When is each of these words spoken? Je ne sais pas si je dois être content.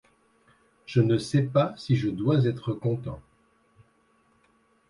Je 0.87 0.99
ne 0.99 1.19
sais 1.19 1.43
pas 1.43 1.75
si 1.77 1.95
je 1.95 2.09
dois 2.09 2.45
être 2.47 2.73
content. 2.73 3.21